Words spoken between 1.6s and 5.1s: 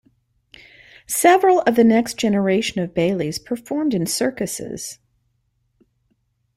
of the next generation of Baileys performed in circuses.